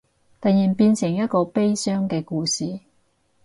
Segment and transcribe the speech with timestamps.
[0.41, 2.79] 突然變成一個悲傷嘅故事